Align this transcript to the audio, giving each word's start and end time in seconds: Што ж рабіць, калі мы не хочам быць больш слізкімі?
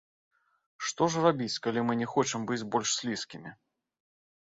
Што 0.87 1.09
ж 1.11 1.27
рабіць, 1.27 1.59
калі 1.67 1.85
мы 1.91 1.99
не 2.01 2.09
хочам 2.17 2.49
быць 2.51 2.61
больш 2.75 2.89
слізкімі? 2.99 3.59